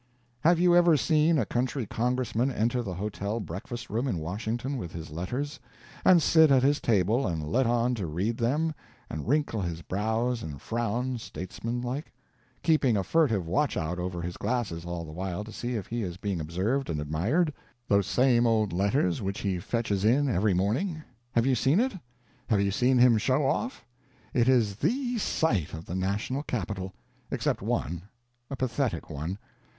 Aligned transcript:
Have 0.39 0.59
you 0.59 0.75
ever 0.75 0.97
seen 0.97 1.37
a 1.37 1.45
country 1.45 1.85
Congressman 1.85 2.51
enter 2.51 2.81
the 2.81 2.95
hotel 2.95 3.39
breakfast 3.39 3.87
room 3.87 4.07
in 4.07 4.17
Washington 4.17 4.77
with 4.79 4.91
his 4.93 5.11
letters? 5.11 5.59
and 6.03 6.23
sit 6.23 6.49
at 6.49 6.63
his 6.63 6.79
table 6.81 7.27
and 7.27 7.47
let 7.47 7.67
on 7.67 7.93
to 7.93 8.07
read 8.07 8.39
them? 8.39 8.73
and 9.11 9.27
wrinkle 9.27 9.61
his 9.61 9.83
brows 9.83 10.41
and 10.41 10.59
frown 10.59 11.19
statesman 11.19 11.83
like? 11.83 12.11
keeping 12.63 12.97
a 12.97 13.03
furtive 13.03 13.45
watch 13.45 13.77
out 13.77 13.99
over 13.99 14.23
his 14.23 14.37
glasses 14.37 14.85
all 14.85 15.05
the 15.05 15.11
while 15.11 15.43
to 15.43 15.51
see 15.51 15.75
if 15.75 15.85
he 15.85 16.01
is 16.01 16.17
being 16.17 16.39
observed 16.41 16.89
and 16.89 16.99
admired? 16.99 17.53
those 17.87 18.07
same 18.07 18.47
old 18.47 18.73
letters 18.73 19.21
which 19.21 19.41
he 19.41 19.59
fetches 19.59 20.03
in 20.03 20.27
every 20.27 20.55
morning? 20.55 21.03
Have 21.33 21.45
you 21.45 21.53
seen 21.53 21.79
it? 21.79 21.93
Have 22.47 22.59
you 22.59 22.71
seen 22.71 22.97
him 22.97 23.19
show 23.19 23.45
off? 23.45 23.85
It 24.33 24.49
is 24.49 24.77
the 24.77 25.19
sight 25.19 25.75
of 25.75 25.85
the 25.85 25.93
national 25.93 26.41
capital. 26.41 26.91
Except 27.29 27.61
one; 27.61 28.01
a 28.49 28.55
pathetic 28.55 29.07
one. 29.07 29.37